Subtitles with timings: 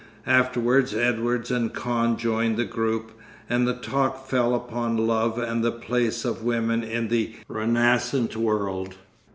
[0.25, 3.11] Afterwards Edwards and Kahn joined the group,
[3.47, 8.95] and the talk fell upon love and the place of women in the renascent world.